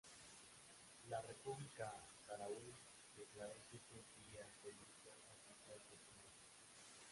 [1.11, 1.93] La República
[2.25, 2.73] Saharaui
[3.15, 6.43] declaró siete días de luto oficial por su muerte.